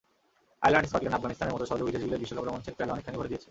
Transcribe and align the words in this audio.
Ireland, 0.65 0.87
Scotland, 0.91 1.17
আফগানিস্তানের 1.17 1.53
মতো 1.55 1.65
সহযোগী 1.69 1.91
দেশগুলোই 1.95 2.21
বিশ্বকাপ-রোমাঞ্চের 2.23 2.75
পেয়ালা 2.77 2.93
অনেকখানি 2.95 3.17
ভরে 3.19 3.31
দিয়েছে। 3.31 3.47